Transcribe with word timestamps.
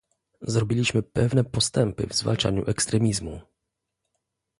Zrobiliśmy 0.41 1.03
pewne 1.03 1.43
postępy 1.43 2.07
w 2.07 2.13
zwalczaniu 2.13 2.65
ekstremizmu 2.65 3.41